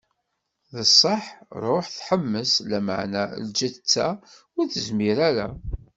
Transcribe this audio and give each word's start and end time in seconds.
D 0.73 0.75
ṣṣeḥḥ, 0.89 1.25
Ṛṛuḥ 1.61 1.85
itḥemmes, 1.89 2.51
lameɛna 2.69 3.23
lǧetta 3.45 4.07
ur 4.57 4.65
tezmir 4.71 5.17
ara. 5.29 5.47